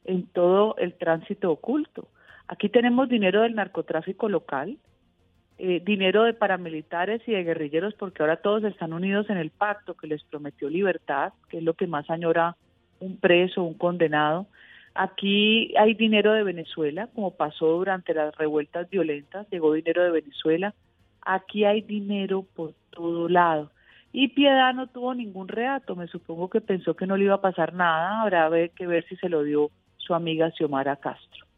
en 0.04 0.26
todo 0.26 0.76
el 0.78 0.94
tránsito 0.94 1.50
oculto. 1.50 2.09
Aquí 2.49 2.68
tenemos 2.68 3.09
dinero 3.09 3.42
del 3.42 3.54
narcotráfico 3.54 4.28
local, 4.28 4.78
eh, 5.62 5.83
dinero 5.85 6.23
de 6.23 6.33
paramilitares 6.33 7.21
y 7.26 7.33
de 7.33 7.45
guerrilleros, 7.45 7.93
porque 7.93 8.23
ahora 8.23 8.37
todos 8.37 8.64
están 8.64 8.95
unidos 8.95 9.29
en 9.29 9.37
el 9.37 9.50
pacto 9.50 9.93
que 9.93 10.07
les 10.07 10.25
prometió 10.25 10.71
libertad, 10.71 11.35
que 11.50 11.59
es 11.59 11.62
lo 11.62 11.75
que 11.75 11.87
más 11.87 12.09
añora 12.09 12.57
un 12.99 13.19
preso, 13.19 13.62
un 13.62 13.75
condenado. 13.75 14.47
Aquí 14.95 15.75
hay 15.76 15.93
dinero 15.93 16.33
de 16.33 16.45
Venezuela, 16.45 17.09
como 17.14 17.33
pasó 17.33 17.67
durante 17.67 18.14
las 18.14 18.35
revueltas 18.37 18.88
violentas, 18.88 19.47
llegó 19.50 19.75
dinero 19.75 20.02
de 20.02 20.11
Venezuela. 20.11 20.75
Aquí 21.21 21.67
hay 21.67 21.83
dinero 21.83 22.47
por 22.57 22.73
todo 22.88 23.29
lado. 23.29 23.71
Y 24.14 24.29
Piedad 24.29 24.73
no 24.73 24.87
tuvo 24.87 25.14
ningún 25.14 25.49
reato, 25.49 25.95
me 25.95 26.07
supongo 26.07 26.49
que 26.49 26.62
pensó 26.62 26.95
que 26.95 27.07
no 27.07 27.19
le 27.19 27.25
iba 27.25 27.35
a 27.35 27.43
pasar 27.43 27.75
nada, 27.75 28.23
habrá 28.23 28.49
que 28.69 28.87
ver 28.87 29.05
si 29.09 29.17
se 29.17 29.29
lo 29.29 29.43
dio 29.43 29.71
su 29.99 30.14
amiga 30.14 30.50
Xiomara 30.52 30.97
Castro. 30.97 31.50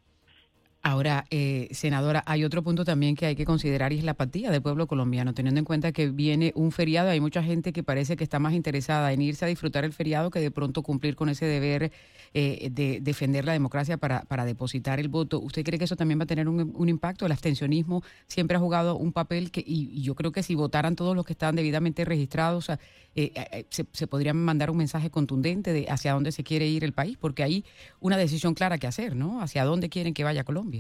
Ahora, 0.85 1.27
eh, 1.31 1.69
senadora, 1.71 2.25
hay 2.27 2.43
otro 2.43 2.65
punto 2.65 2.85
también 2.85 3.15
que 3.15 3.27
hay 3.27 3.37
que 3.37 3.45
considerar 3.45 3.93
y 3.93 3.99
es 3.99 4.05
la 4.05 4.13
apatía 4.13 4.51
del 4.51 4.63
pueblo 4.63 4.89
colombiano, 4.89 5.33
teniendo 5.33 5.61
en 5.61 5.65
cuenta 5.65 5.93
que 5.93 6.09
viene 6.09 6.51
un 6.57 6.73
feriado, 6.73 7.11
hay 7.11 7.21
mucha 7.21 7.41
gente 7.41 7.73
que 7.73 7.85
parece 7.85 8.17
que 8.17 8.25
está 8.25 8.41
más 8.41 8.53
interesada 8.53 9.13
en 9.13 9.23
irse 9.23 9.45
a 9.45 9.49
disfrutar 9.49 9.85
el 9.85 9.93
feriado 9.93 10.33
que 10.33 10.41
de 10.41 10.51
pronto 10.51 10.83
cumplir 10.83 11.15
con 11.15 11.29
ese 11.29 11.47
deber 11.47 11.93
eh, 12.35 12.69
de 12.73 12.99
defender 13.01 13.45
la 13.45 13.53
democracia 13.53 13.97
para, 13.97 14.23
para 14.23 14.45
depositar 14.45 14.99
el 14.99 15.07
voto. 15.07 15.39
¿Usted 15.39 15.63
cree 15.63 15.79
que 15.79 15.85
eso 15.85 15.95
también 15.95 16.19
va 16.19 16.25
a 16.25 16.27
tener 16.27 16.49
un, 16.49 16.89
impacto? 16.89 17.27
El 17.27 17.33
abstencionismo 17.33 18.03
siempre 18.27 18.57
ha 18.57 18.61
jugado 18.61 18.97
un 18.97 19.13
papel 19.13 19.53
que, 19.53 19.63
y, 19.65 20.03
yo 20.03 20.17
creo 20.17 20.33
que 20.33 20.43
si 20.43 20.57
votaran 20.57 20.97
todos 20.97 21.15
los 21.15 21.25
que 21.25 21.35
están 21.35 21.55
debidamente 21.55 22.05
registrados, 22.05 22.71
eh, 23.15 23.67
se, 23.71 23.87
se 23.93 24.07
podría 24.09 24.35
mandar 24.35 24.69
un 24.69 24.79
mensaje 24.79 25.11
contundente 25.11 25.73
de 25.73 25.87
hacia 25.89 26.13
dónde 26.13 26.33
se 26.33 26.43
quiere 26.43 26.67
ir 26.67 26.83
el 26.83 26.93
país, 26.93 27.17
porque 27.21 27.45
hay 27.45 27.65
una 28.01 28.17
decisión 28.17 28.55
clara 28.55 28.79
que 28.79 28.89
hacer, 28.89 29.15
¿no? 29.15 29.43
Hacia 29.43 29.65
dónde 29.65 29.89
quieren 29.89 30.13
que 30.13 30.25
vaya 30.25 30.43
Colombia. 30.43 30.72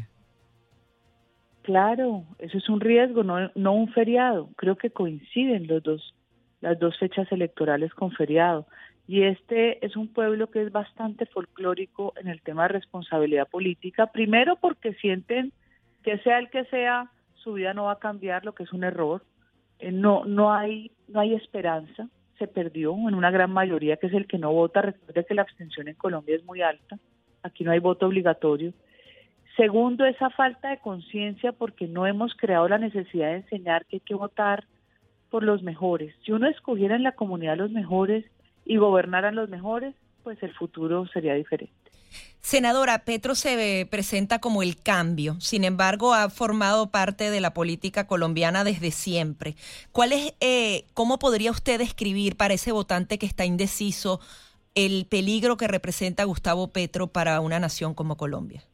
Claro, 1.62 2.24
eso 2.38 2.58
es 2.58 2.68
un 2.68 2.80
riesgo, 2.80 3.22
no, 3.22 3.50
no 3.54 3.72
un 3.72 3.88
feriado. 3.88 4.50
Creo 4.56 4.76
que 4.76 4.90
coinciden 4.90 5.68
los 5.68 5.82
dos, 5.82 6.14
las 6.60 6.78
dos 6.78 6.98
fechas 6.98 7.30
electorales 7.30 7.94
con 7.94 8.10
feriado. 8.10 8.66
Y 9.06 9.22
este 9.22 9.84
es 9.84 9.96
un 9.96 10.08
pueblo 10.08 10.50
que 10.50 10.62
es 10.62 10.72
bastante 10.72 11.26
folclórico 11.26 12.14
en 12.16 12.28
el 12.28 12.42
tema 12.42 12.64
de 12.64 12.68
responsabilidad 12.68 13.48
política. 13.48 14.06
Primero 14.06 14.56
porque 14.56 14.94
sienten 14.94 15.52
que 16.02 16.18
sea 16.18 16.40
el 16.40 16.50
que 16.50 16.64
sea, 16.64 17.10
su 17.34 17.54
vida 17.54 17.74
no 17.74 17.84
va 17.84 17.92
a 17.92 17.98
cambiar, 17.98 18.44
lo 18.44 18.54
que 18.54 18.64
es 18.64 18.72
un 18.72 18.82
error. 18.82 19.24
Eh, 19.78 19.92
no, 19.92 20.24
no 20.24 20.52
hay, 20.52 20.90
no 21.06 21.20
hay 21.20 21.34
esperanza. 21.34 22.08
Se 22.38 22.48
perdió 22.48 22.92
en 23.08 23.14
una 23.14 23.30
gran 23.30 23.52
mayoría 23.52 23.98
que 23.98 24.08
es 24.08 24.14
el 24.14 24.26
que 24.26 24.38
no 24.38 24.52
vota. 24.52 24.82
Recuerde 24.82 25.24
que 25.24 25.34
la 25.34 25.42
abstención 25.42 25.86
en 25.86 25.94
Colombia 25.94 26.34
es 26.34 26.44
muy 26.44 26.60
alta. 26.60 26.98
Aquí 27.44 27.62
no 27.62 27.70
hay 27.70 27.78
voto 27.78 28.06
obligatorio 28.06 28.72
Segundo, 29.56 30.06
esa 30.06 30.30
falta 30.30 30.70
de 30.70 30.78
conciencia 30.78 31.52
porque 31.52 31.86
no 31.86 32.06
hemos 32.06 32.34
creado 32.34 32.68
la 32.68 32.78
necesidad 32.78 33.28
de 33.28 33.36
enseñar 33.36 33.84
que 33.86 33.96
hay 33.96 34.00
que 34.00 34.14
votar 34.14 34.64
por 35.30 35.42
los 35.42 35.62
mejores. 35.62 36.14
Si 36.24 36.32
uno 36.32 36.48
escogiera 36.48 36.96
en 36.96 37.02
la 37.02 37.12
comunidad 37.12 37.56
los 37.56 37.70
mejores 37.70 38.24
y 38.64 38.76
gobernaran 38.76 39.34
los 39.34 39.48
mejores, 39.48 39.94
pues 40.22 40.42
el 40.42 40.54
futuro 40.54 41.06
sería 41.08 41.34
diferente. 41.34 41.74
Senadora, 42.40 43.04
Petro 43.04 43.34
se 43.34 43.86
presenta 43.90 44.40
como 44.40 44.62
el 44.62 44.76
cambio, 44.76 45.40
sin 45.40 45.64
embargo 45.64 46.12
ha 46.12 46.28
formado 46.28 46.90
parte 46.90 47.30
de 47.30 47.40
la 47.40 47.54
política 47.54 48.06
colombiana 48.06 48.64
desde 48.64 48.90
siempre. 48.90 49.54
¿Cuál 49.92 50.12
es, 50.12 50.34
eh, 50.40 50.84
cómo 50.92 51.18
podría 51.18 51.52
usted 51.52 51.78
describir 51.78 52.36
para 52.36 52.54
ese 52.54 52.72
votante 52.72 53.18
que 53.18 53.26
está 53.26 53.44
indeciso 53.44 54.20
el 54.74 55.06
peligro 55.06 55.56
que 55.56 55.68
representa 55.68 56.24
Gustavo 56.24 56.68
Petro 56.68 57.06
para 57.06 57.40
una 57.40 57.60
nación 57.60 57.94
como 57.94 58.16
Colombia? 58.16 58.64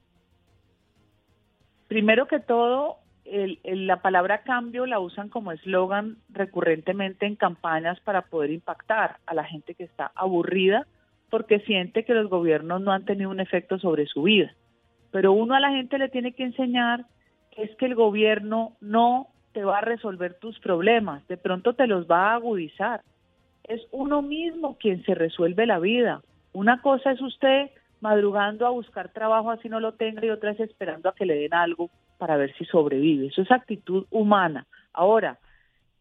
Primero 1.88 2.28
que 2.28 2.38
todo, 2.38 2.98
la 3.64 4.00
palabra 4.02 4.42
cambio 4.42 4.86
la 4.86 5.00
usan 5.00 5.28
como 5.28 5.52
eslogan 5.52 6.18
recurrentemente 6.28 7.26
en 7.26 7.36
campañas 7.36 7.98
para 8.00 8.22
poder 8.22 8.50
impactar 8.50 9.16
a 9.26 9.34
la 9.34 9.44
gente 9.44 9.74
que 9.74 9.84
está 9.84 10.12
aburrida 10.14 10.86
porque 11.30 11.60
siente 11.60 12.04
que 12.04 12.14
los 12.14 12.30
gobiernos 12.30 12.80
no 12.80 12.92
han 12.92 13.04
tenido 13.04 13.30
un 13.30 13.40
efecto 13.40 13.78
sobre 13.78 14.06
su 14.06 14.22
vida. 14.22 14.54
Pero 15.10 15.32
uno 15.32 15.54
a 15.54 15.60
la 15.60 15.70
gente 15.70 15.98
le 15.98 16.08
tiene 16.08 16.32
que 16.32 16.44
enseñar 16.44 17.04
que 17.50 17.64
es 17.64 17.76
que 17.76 17.86
el 17.86 17.94
gobierno 17.94 18.76
no 18.80 19.28
te 19.52 19.64
va 19.64 19.78
a 19.78 19.82
resolver 19.82 20.34
tus 20.34 20.58
problemas, 20.60 21.26
de 21.28 21.36
pronto 21.36 21.74
te 21.74 21.86
los 21.86 22.06
va 22.06 22.30
a 22.30 22.34
agudizar. 22.34 23.02
Es 23.64 23.82
uno 23.90 24.22
mismo 24.22 24.76
quien 24.78 25.02
se 25.04 25.14
resuelve 25.14 25.66
la 25.66 25.78
vida. 25.78 26.22
Una 26.52 26.80
cosa 26.80 27.12
es 27.12 27.20
usted 27.20 27.70
madrugando 28.00 28.66
a 28.66 28.70
buscar 28.70 29.12
trabajo 29.12 29.50
así 29.50 29.68
no 29.68 29.80
lo 29.80 29.94
tenga 29.94 30.24
y 30.24 30.30
otra 30.30 30.52
es 30.52 30.60
esperando 30.60 31.08
a 31.08 31.14
que 31.14 31.26
le 31.26 31.36
den 31.36 31.54
algo 31.54 31.90
para 32.18 32.36
ver 32.36 32.54
si 32.56 32.64
sobrevive. 32.64 33.28
Eso 33.28 33.42
es 33.42 33.50
actitud 33.50 34.06
humana. 34.10 34.66
Ahora, 34.92 35.38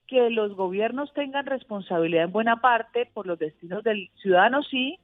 que 0.07 0.29
los 0.29 0.55
gobiernos 0.55 1.13
tengan 1.13 1.45
responsabilidad 1.45 2.25
en 2.25 2.31
buena 2.31 2.61
parte 2.61 3.09
por 3.13 3.27
los 3.27 3.37
destinos 3.37 3.83
del 3.83 4.09
ciudadano, 4.21 4.63
sí. 4.63 4.97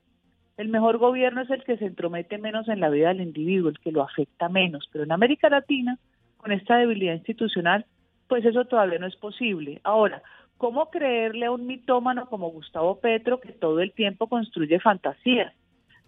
El 0.56 0.70
mejor 0.70 0.98
gobierno 0.98 1.42
es 1.42 1.50
el 1.50 1.64
que 1.64 1.78
se 1.78 1.86
entromete 1.86 2.38
menos 2.38 2.68
en 2.68 2.80
la 2.80 2.90
vida 2.90 3.10
del 3.10 3.22
individuo, 3.22 3.70
el 3.70 3.80
que 3.80 3.92
lo 3.92 4.04
afecta 4.04 4.50
menos. 4.50 4.88
Pero 4.92 5.04
en 5.04 5.12
América 5.12 5.50
Latina, 5.50 5.98
con 6.38 6.52
esta 6.52 6.78
debilidad 6.78 7.16
institucional, 7.16 7.86
pues 8.28 8.46
eso 8.46 8.66
todavía 8.66 9.00
no 9.00 9.08
es 9.08 9.16
posible. 9.16 9.82
Ahora, 9.84 10.22
¿cómo 10.58 10.90
creerle 10.90 11.48
a 11.48 11.52
un 11.52 11.66
mitómano 11.68 12.28
como 12.28 12.52
Gustavo 12.52 13.00
Petro 13.00 13.40
que 13.40 13.52
todo 13.52 13.80
el 13.82 13.92
tiempo 13.94 14.28
construye 14.28 14.80
fantasías? 14.80 15.54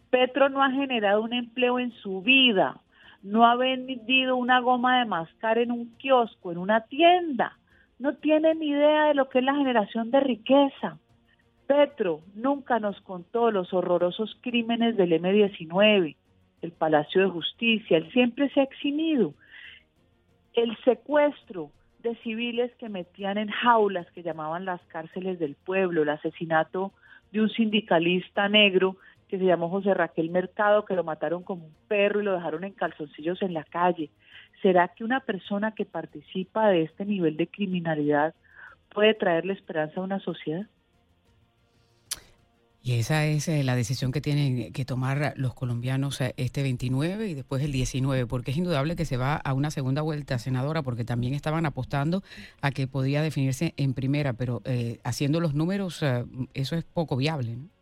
Petro 0.10 0.50
no 0.50 0.64
ha 0.64 0.72
generado 0.72 1.22
un 1.24 1.34
empleo 1.34 1.80
en 1.80 1.92
su 1.92 2.22
vida, 2.22 2.80
no 3.22 3.46
ha 3.46 3.56
vendido 3.56 4.36
una 4.36 4.60
goma 4.60 5.00
de 5.00 5.06
mascar 5.06 5.58
en 5.58 5.72
un 5.72 5.96
kiosco, 5.98 6.52
en 6.52 6.58
una 6.58 6.82
tienda, 6.82 7.58
no 8.00 8.16
tiene 8.16 8.54
ni 8.56 8.70
idea 8.70 9.06
de 9.06 9.14
lo 9.14 9.30
que 9.30 9.40
es 9.40 9.46
la 9.46 9.56
generación 9.56 10.12
de 10.12 10.20
riqueza. 10.20 10.98
Petro 11.68 12.22
nunca 12.36 12.80
nos 12.80 13.00
contó 13.02 13.50
los 13.52 13.74
horrorosos 13.74 14.38
crímenes 14.42 14.96
del 14.98 15.14
M-19, 15.14 16.16
el 16.62 16.72
Palacio 16.72 17.22
de 17.22 17.30
Justicia, 17.30 17.98
él 17.98 18.12
siempre 18.12 18.50
se 18.50 18.60
ha 18.60 18.64
eximido. 18.64 19.34
El 20.54 20.78
secuestro 20.84 21.72
de 22.00 22.16
civiles 22.18 22.72
que 22.76 22.90
metían 22.90 23.38
en 23.38 23.50
jaulas 23.50 24.10
que 24.12 24.24
llamaban 24.24 24.66
las 24.66 24.82
cárceles 24.86 25.40
del 25.40 25.56
pueblo, 25.56 26.04
el 26.04 26.10
asesinato 26.10 26.94
de 27.32 27.42
un 27.42 27.50
sindicalista 27.50 28.48
negro 28.48 28.98
que 29.28 29.38
se 29.38 29.46
llamó 29.46 29.70
José 29.70 29.94
Raquel 29.94 30.30
Mercado, 30.30 30.86
que 30.86 30.96
lo 30.96 31.04
mataron 31.04 31.44
como 31.44 31.66
un 31.66 31.76
perro 31.88 32.22
y 32.22 32.24
lo 32.24 32.34
dejaron 32.34 32.64
en 32.64 32.74
calzoncillos 32.74 33.42
en 33.42 33.54
la 33.54 33.64
calle. 33.64 34.12
¿Será 34.62 34.90
que 34.90 35.04
una 35.04 35.20
persona 35.20 35.74
que 35.74 35.86
participa 35.86 36.70
de 36.70 36.84
este 36.84 37.06
nivel 37.06 37.38
de 37.38 37.48
criminalidad 37.48 38.34
puede 38.94 39.14
traerle 39.14 39.54
esperanza 39.54 40.00
a 40.00 40.04
una 40.04 40.20
sociedad? 40.20 40.68
Y 42.86 43.00
esa 43.00 43.26
es 43.26 43.48
eh, 43.48 43.64
la 43.64 43.76
decisión 43.76 44.12
que 44.12 44.22
tienen 44.22 44.72
que 44.72 44.86
tomar 44.86 45.34
los 45.38 45.56
colombianos 45.56 46.22
eh, 46.22 46.36
este 46.38 46.62
29 46.62 47.28
y 47.28 47.34
después 47.34 47.64
el 47.64 47.72
19, 47.72 48.28
porque 48.28 48.52
es 48.52 48.58
indudable 48.58 48.96
que 48.96 49.06
se 49.06 49.18
va 49.18 49.38
a 49.38 49.54
una 49.56 49.72
segunda 49.72 50.04
vuelta, 50.04 50.38
senadora, 50.38 50.84
porque 50.84 51.04
también 51.04 51.34
estaban 51.34 51.66
apostando 51.66 52.22
a 52.62 52.70
que 52.70 52.86
podía 52.86 53.24
definirse 53.24 53.74
en 53.78 53.96
primera, 53.96 54.34
pero 54.34 54.62
eh, 54.66 55.00
haciendo 55.04 55.40
los 55.40 55.56
números, 55.56 56.06
eso 56.54 56.76
es 56.76 56.84
poco 56.84 57.16
viable. 57.16 57.56
¿no? 57.56 57.75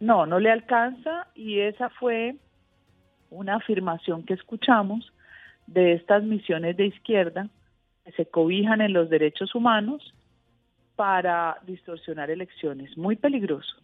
No, 0.00 0.26
no 0.26 0.38
le 0.38 0.50
alcanza 0.50 1.28
y 1.34 1.60
esa 1.60 1.88
fue 1.90 2.36
una 3.30 3.56
afirmación 3.56 4.24
que 4.24 4.34
escuchamos 4.34 5.12
de 5.66 5.94
estas 5.94 6.22
misiones 6.22 6.76
de 6.76 6.86
izquierda 6.86 7.48
que 8.04 8.12
se 8.12 8.26
cobijan 8.26 8.80
en 8.80 8.92
los 8.92 9.08
derechos 9.08 9.54
humanos 9.54 10.14
para 10.96 11.58
distorsionar 11.66 12.30
elecciones. 12.30 12.96
Muy 12.96 13.16
peligroso. 13.16 13.76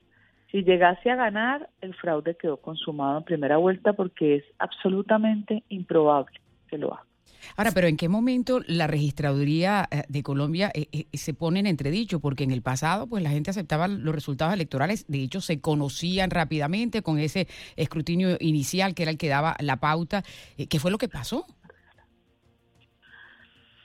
Si 0.51 0.63
llegase 0.63 1.11
a 1.11 1.17
ganar, 1.17 1.69
el 1.81 1.95
fraude 1.95 2.37
quedó 2.37 2.57
consumado 2.57 3.19
en 3.19 3.25
primera 3.25 3.57
vuelta 3.57 3.93
porque 3.93 4.37
es 4.37 4.45
absolutamente 4.59 5.65
improbable 5.69 6.41
que 6.69 6.79
lo 6.79 6.93
haga. 6.93 7.10
Ahora, 7.57 7.71
pero 7.75 7.87
¿en 7.87 7.97
qué 7.97 8.09
momento 8.09 8.61
la 8.67 8.87
registraduría 8.87 9.89
eh, 9.91 10.03
de 10.09 10.23
Colombia 10.23 10.71
eh, 10.75 10.87
eh, 10.93 11.07
se 11.13 11.35
pone 11.35 11.61
en 11.61 11.67
entredicho? 11.67 12.21
Porque 12.21 12.45
en 12.45 12.51
el 12.51 12.63
pasado, 12.63 13.07
pues 13.07 13.23
la 13.23 13.31
gente 13.31 13.51
aceptaba 13.51 13.89
los 13.89 14.15
resultados 14.15 14.55
electorales, 14.55 15.07
de 15.09 15.23
hecho 15.23 15.41
se 15.41 15.61
conocían 15.61 16.31
rápidamente 16.31 17.03
con 17.03 17.19
ese 17.19 17.49
escrutinio 17.77 18.37
inicial 18.41 18.95
que 18.95 19.03
era 19.03 19.11
el 19.11 19.19
que 19.19 19.29
daba 19.29 19.57
la 19.61 19.77
pauta. 19.77 20.23
¿Qué 20.57 20.79
fue 20.79 20.91
lo 20.91 20.99
que 20.99 21.09
pasó? 21.09 21.47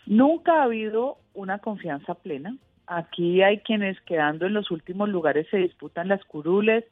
Nunca 0.06 0.60
ha 0.60 0.64
habido 0.64 1.18
una 1.34 1.60
confianza 1.60 2.14
plena. 2.14 2.56
Aquí 2.88 3.42
hay 3.42 3.60
quienes 3.60 4.00
quedando 4.02 4.46
en 4.46 4.54
los 4.54 4.70
últimos 4.70 5.10
lugares 5.10 5.48
se 5.50 5.58
disputan 5.58 6.08
las 6.08 6.24
curules, 6.26 6.86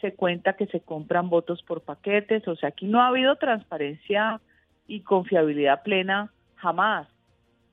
se 0.00 0.14
cuenta 0.14 0.54
que 0.54 0.66
se 0.66 0.80
compran 0.80 1.28
votos 1.30 1.62
por 1.62 1.82
paquetes, 1.82 2.46
o 2.46 2.56
sea, 2.56 2.70
aquí 2.70 2.86
no 2.86 3.00
ha 3.00 3.08
habido 3.08 3.36
transparencia 3.36 4.40
y 4.92 5.00
confiabilidad 5.00 5.82
plena 5.82 6.30
jamás, 6.56 7.08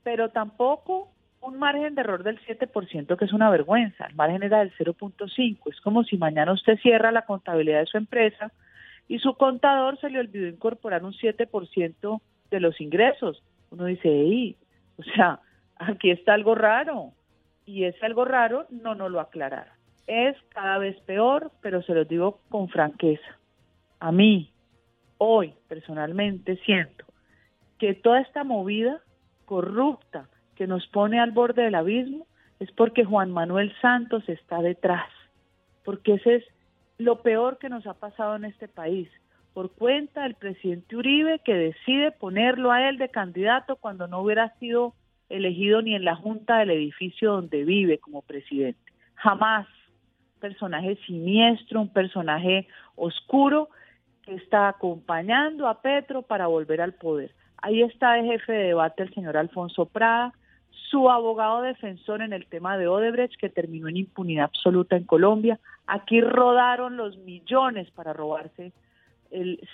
pero 0.04 0.30
tampoco 0.30 1.12
un 1.42 1.60
margen 1.60 1.94
de 1.94 2.02
error 2.02 2.24
del 2.24 2.40
7%, 2.46 3.18
que 3.18 3.26
es 3.26 3.34
una 3.34 3.50
vergüenza. 3.50 4.06
El 4.06 4.16
margen 4.16 4.42
era 4.42 4.60
del 4.60 4.74
0.5. 4.78 5.60
Es 5.70 5.82
como 5.82 6.06
si 6.06 6.18
mañana 6.18 6.54
usted 6.54 6.80
cierra 6.80 7.12
la 7.12 7.26
contabilidad 7.26 7.80
de 7.80 7.88
su 7.88 7.98
empresa 7.98 8.54
y 9.10 9.20
su 9.20 9.34
contador 9.34 10.00
se 10.00 10.10
le 10.10 10.20
olvidó 10.20 10.48
incorporar 10.48 11.04
un 11.04 11.12
7% 11.12 12.22
de 12.52 12.60
los 12.62 12.80
ingresos. 12.80 13.44
Uno 13.70 13.84
dice, 13.84 14.08
¡ey! 14.08 14.56
O 14.98 15.04
sea, 15.04 15.42
aquí 15.76 16.12
está 16.12 16.34
algo 16.34 16.56
raro. 16.56 17.12
Y 17.66 17.84
ese 17.84 18.06
algo 18.06 18.24
raro 18.24 18.66
no 18.70 18.96
nos 18.96 19.12
lo 19.12 19.20
aclararon. 19.20 19.74
es 20.08 20.38
cada 20.54 20.78
vez 20.78 20.98
peor, 21.02 21.52
pero 21.62 21.82
se 21.82 21.94
lo 21.94 22.06
digo 22.06 22.40
con 22.48 22.70
franqueza. 22.70 23.38
A 24.00 24.14
mí, 24.14 24.54
hoy, 25.18 25.54
personalmente, 25.68 26.56
siento 26.64 27.09
que 27.80 27.94
toda 27.96 28.22
esta 28.22 28.44
movida 28.44 29.02
corrupta 29.46 30.30
que 30.56 30.68
nos 30.68 30.86
pone 30.88 31.20
al 31.20 31.32
borde 31.32 31.64
del 31.64 31.76
abismo 31.76 32.28
es 32.60 32.72
porque 32.74 33.06
Juan 33.06 33.32
Manuel 33.32 33.74
Santos 33.82 34.28
está 34.28 34.62
detrás, 34.62 35.10
porque 35.86 36.16
ese 36.16 36.36
es 36.36 36.44
lo 36.98 37.22
peor 37.22 37.58
que 37.58 37.70
nos 37.70 37.88
ha 37.88 37.94
pasado 37.94 38.36
en 38.36 38.46
este 38.46 38.68
país, 38.68 39.10
por 39.54 39.72
cuenta 39.72 40.24
del 40.24 40.36
presidente 40.36 40.98
Uribe 40.98 41.40
que 41.40 41.54
decide 41.54 42.12
ponerlo 42.12 42.72
a 42.72 42.88
él 42.90 42.98
de 42.98 43.10
candidato 43.10 43.78
cuando 43.78 44.08
no 44.08 44.20
hubiera 44.20 44.54
sido 44.60 44.94
elegido 45.30 45.82
ni 45.82 45.96
en 45.96 46.04
la 46.04 46.16
junta 46.16 46.58
del 46.60 46.72
edificio 46.72 47.32
donde 47.32 47.64
vive 47.64 48.00
como 48.00 48.22
presidente. 48.22 48.92
Jamás 49.16 49.68
personaje 50.40 50.98
siniestro, 51.06 51.82
un 51.82 51.94
personaje 51.94 52.68
oscuro 52.96 53.70
que 54.24 54.36
está 54.36 54.68
acompañando 54.68 55.68
a 55.68 55.82
Petro 55.82 56.22
para 56.22 56.48
volver 56.48 56.82
al 56.82 56.94
poder. 56.94 57.32
Ahí 57.62 57.82
está 57.82 58.18
el 58.18 58.26
jefe 58.26 58.52
de 58.54 58.64
debate 58.68 59.04
el 59.04 59.14
señor 59.14 59.38
Alfonso 59.38 59.86
Prada, 59.86 60.34
su 60.72 61.10
abogado 61.10 61.62
defensor 61.62 62.22
en 62.22 62.34
el 62.34 62.48
tema 62.48 62.78
de 62.78 62.88
Odebrecht, 62.88 63.40
que 63.40 63.50
terminó 63.50 63.88
en 63.90 63.98
impunidad 63.98 64.46
absoluta 64.46 64.96
en 64.96 65.04
Colombia. 65.04 65.60
Aquí 65.88 66.22
rodaron 66.22 66.98
los 66.98 67.18
millones 67.18 67.92
para 67.92 68.14
robarse 68.14 68.72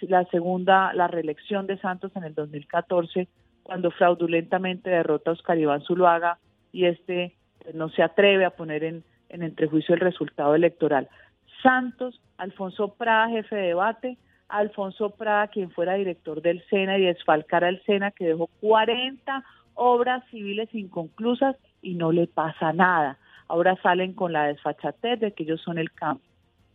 la 0.01 0.25
segunda, 0.25 0.94
la 0.94 1.08
reelección 1.08 1.68
de 1.68 1.77
Santos 1.77 2.12
en 2.15 2.24
el 2.24 2.34
2014, 2.34 3.27
cuando 3.63 3.92
fraudulentamente 3.92 4.89
derrota 4.89 5.32
a 5.32 5.34
Oscar 5.34 5.58
Iván 5.58 5.82
Zuluaga 5.82 6.38
y 6.72 6.86
este 6.86 7.34
pues, 7.63 7.74
no 7.74 7.89
se 7.89 8.04
atreve 8.04 8.46
a 8.46 8.51
poner 8.51 8.84
en, 8.84 9.04
en 9.30 9.44
entrejuicio 9.44 9.96
el 9.96 10.01
resultado 10.01 10.56
electoral. 10.56 11.08
Santos, 11.63 12.22
Alfonso 12.38 12.94
Prada, 12.94 13.30
jefe 13.30 13.56
de 13.56 13.68
debate, 13.68 14.18
Alfonso 14.48 15.12
Prada, 15.12 15.48
quien 15.48 15.72
fuera 15.72 15.96
director 15.96 16.42
del 16.42 16.64
SENA 16.70 16.98
y 16.98 17.06
desfalcara 17.06 17.70
el 17.70 17.84
SENA, 17.84 18.12
que 18.12 18.25
dejó 18.25 18.48
40 18.62 19.44
obras 19.74 20.24
civiles 20.30 20.74
inconclusas 20.74 21.56
y 21.82 21.96
no 21.96 22.12
le 22.12 22.28
pasa 22.28 22.74
nada. 22.74 23.18
Ahora 23.48 23.78
salen 23.82 24.14
con 24.14 24.34
la 24.34 24.48
desfachatez 24.48 25.20
de 25.20 25.34
que 25.34 25.44
ellos 25.44 25.62
son 25.62 25.78
el 25.78 25.92
campo. 25.92 26.24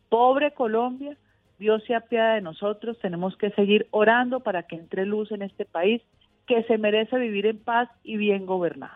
Pobre 0.08 0.52
Colombia, 0.52 1.16
Dios 1.58 1.82
se 1.86 1.94
apiada 1.94 2.34
de 2.34 2.40
nosotros, 2.40 2.98
tenemos 3.00 3.36
que 3.36 3.50
seguir 3.50 3.86
orando 3.90 4.40
para 4.40 4.64
que 4.64 4.76
entre 4.76 5.06
luz 5.06 5.30
en 5.32 5.42
este 5.42 5.64
país 5.64 6.02
que 6.46 6.62
se 6.64 6.78
merece 6.78 7.18
vivir 7.18 7.46
en 7.46 7.58
paz 7.58 7.88
y 8.02 8.16
bien 8.16 8.46
gobernado. 8.46 8.94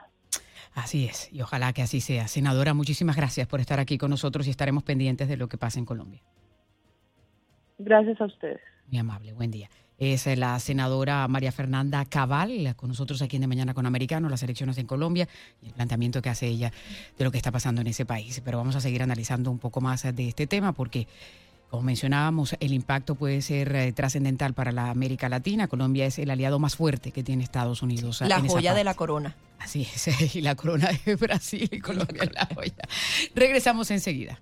Así 0.74 1.06
es, 1.06 1.32
y 1.32 1.40
ojalá 1.40 1.72
que 1.72 1.82
así 1.82 2.00
sea. 2.00 2.26
Senadora, 2.26 2.74
muchísimas 2.74 3.16
gracias 3.16 3.46
por 3.46 3.60
estar 3.60 3.78
aquí 3.78 3.96
con 3.96 4.10
nosotros 4.10 4.46
y 4.46 4.50
estaremos 4.50 4.82
pendientes 4.82 5.28
de 5.28 5.36
lo 5.36 5.48
que 5.48 5.56
pasa 5.56 5.78
en 5.78 5.84
Colombia. 5.84 6.20
Gracias 7.84 8.20
a 8.20 8.24
ustedes. 8.24 8.60
Muy 8.90 8.98
amable, 8.98 9.32
buen 9.32 9.50
día. 9.50 9.68
Es 9.98 10.26
eh, 10.26 10.36
la 10.36 10.58
senadora 10.58 11.28
María 11.28 11.52
Fernanda 11.52 12.04
Cabal, 12.04 12.74
con 12.76 12.88
nosotros 12.88 13.22
aquí 13.22 13.36
en 13.36 13.42
De 13.42 13.46
Mañana 13.46 13.74
con 13.74 13.86
Americano, 13.86 14.28
las 14.28 14.42
elecciones 14.42 14.78
en 14.78 14.86
Colombia 14.86 15.28
y 15.62 15.66
el 15.66 15.72
planteamiento 15.72 16.20
que 16.20 16.30
hace 16.30 16.46
ella 16.46 16.72
de 17.16 17.24
lo 17.24 17.30
que 17.30 17.36
está 17.36 17.52
pasando 17.52 17.80
en 17.82 17.86
ese 17.86 18.04
país. 18.04 18.40
Pero 18.44 18.58
vamos 18.58 18.74
a 18.74 18.80
seguir 18.80 19.02
analizando 19.02 19.50
un 19.50 19.58
poco 19.58 19.80
más 19.80 20.02
de 20.02 20.28
este 20.28 20.46
tema 20.46 20.72
porque 20.72 21.06
como 21.70 21.82
mencionábamos, 21.82 22.56
el 22.60 22.72
impacto 22.72 23.16
puede 23.16 23.42
ser 23.42 23.74
eh, 23.74 23.92
trascendental 23.92 24.54
para 24.54 24.70
la 24.70 24.90
América 24.90 25.28
Latina. 25.28 25.66
Colombia 25.66 26.06
es 26.06 26.20
el 26.20 26.30
aliado 26.30 26.60
más 26.60 26.76
fuerte 26.76 27.10
que 27.10 27.24
tiene 27.24 27.42
Estados 27.42 27.82
Unidos. 27.82 28.20
La 28.20 28.40
joya 28.40 28.74
de 28.74 28.84
la 28.84 28.94
corona. 28.94 29.34
Así 29.58 29.82
es, 29.82 30.36
y 30.36 30.40
la 30.40 30.54
corona 30.54 30.90
de 31.04 31.16
Brasil 31.16 31.68
y 31.70 31.80
Colombia 31.80 32.22
es 32.22 32.32
la 32.32 32.48
joya. 32.54 32.88
Regresamos 33.34 33.90
enseguida. 33.90 34.40